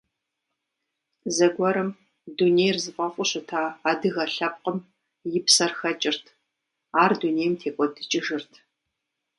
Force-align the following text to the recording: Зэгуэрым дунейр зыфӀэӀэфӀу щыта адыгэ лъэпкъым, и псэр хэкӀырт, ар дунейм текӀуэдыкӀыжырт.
Зэгуэрым 1.35 1.89
дунейр 2.37 2.77
зыфӀэӀэфӀу 2.83 3.25
щыта 3.29 3.61
адыгэ 3.89 4.25
лъэпкъым, 4.35 4.77
и 5.37 5.39
псэр 5.45 5.71
хэкӀырт, 5.79 6.25
ар 7.03 7.11
дунейм 7.19 7.53
текӀуэдыкӀыжырт. 7.59 8.51